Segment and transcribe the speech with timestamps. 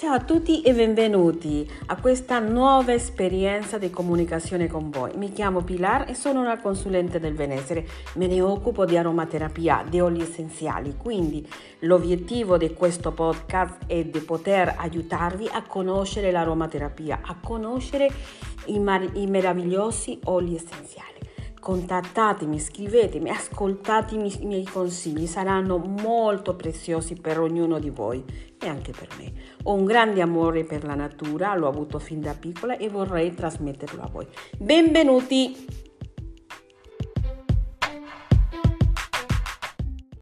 [0.00, 5.14] Ciao a tutti e benvenuti a questa nuova esperienza di comunicazione con voi.
[5.16, 7.86] Mi chiamo Pilar e sono una consulente del benessere.
[8.14, 10.94] Me ne occupo di aromaterapia, di oli essenziali.
[10.96, 11.46] Quindi
[11.80, 18.10] l'obiettivo di questo podcast è di poter aiutarvi a conoscere l'aromaterapia, a conoscere
[18.68, 21.19] i, mar- i meravigliosi oli essenziali
[21.60, 28.24] contattatemi, scrivetemi, ascoltatemi i miei consigli, saranno molto preziosi per ognuno di voi
[28.58, 29.32] e anche per me.
[29.64, 34.02] Ho un grande amore per la natura, l'ho avuto fin da piccola e vorrei trasmetterlo
[34.02, 34.26] a voi.
[34.58, 35.69] Benvenuti!